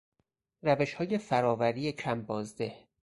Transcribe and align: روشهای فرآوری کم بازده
روشهای 0.61 1.17
فرآوری 1.17 1.91
کم 1.91 2.21
بازده 2.23 2.73